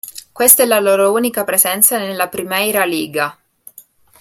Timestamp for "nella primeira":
1.99-2.85